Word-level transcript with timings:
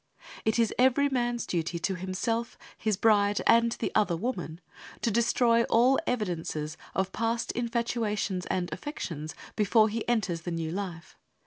It 0.45 0.57
is 0.57 0.73
every 0.79 1.09
man's 1.09 1.45
duty 1.45 1.77
to 1.77 1.93
himself, 1.93 2.57
his 2.75 2.97
bride, 2.97 3.39
and 3.45 3.71
the 3.73 3.91
other 3.93 4.17
woman, 4.17 4.59
to 5.03 5.11
destroy 5.11 5.61
all 5.65 5.99
evidences 6.07 6.75
of 6.95 7.11
past 7.11 7.51
infatuations 7.51 8.47
and 8.47 8.73
affections, 8.73 9.35
before 9.55 9.89
he 9.89 10.09
enters 10.09 10.41
the 10.41 10.49
new 10.49 10.71
life. 10.71 11.19